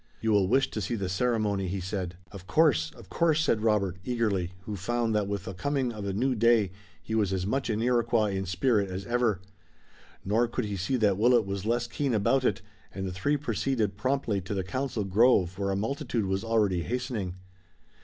"You 0.19 0.31
will 0.31 0.47
wish 0.47 0.71
to 0.71 0.81
see 0.81 0.95
the 0.95 1.07
ceremony," 1.09 1.67
he 1.67 1.79
said. 1.79 2.15
"Of 2.31 2.47
course, 2.47 2.89
of 2.95 3.07
course!" 3.07 3.39
said 3.43 3.61
Robert, 3.61 3.97
eagerly, 4.03 4.51
who 4.63 4.75
found 4.75 5.13
that 5.13 5.27
with 5.27 5.45
the 5.45 5.53
coming 5.53 5.93
of 5.93 6.05
a 6.05 6.11
new 6.11 6.33
day 6.33 6.71
he 7.03 7.13
was 7.13 7.31
as 7.31 7.45
much 7.45 7.69
an 7.69 7.83
Iroquois 7.83 8.31
in 8.31 8.47
spirit 8.47 8.89
as 8.89 9.05
ever. 9.05 9.41
Nor 10.25 10.47
could 10.47 10.65
he 10.65 10.75
see 10.75 10.95
that 10.95 11.19
Willet 11.19 11.45
was 11.45 11.67
less 11.67 11.85
keen 11.85 12.15
about 12.15 12.43
it 12.43 12.63
and 12.91 13.05
the 13.05 13.13
three 13.13 13.37
proceeded 13.37 13.95
promptly 13.95 14.41
to 14.41 14.55
the 14.55 14.63
council 14.63 15.03
grove 15.03 15.59
where 15.59 15.69
a 15.69 15.75
multitude 15.75 16.25
was 16.25 16.43
already 16.43 16.81
hastening. 16.81 17.35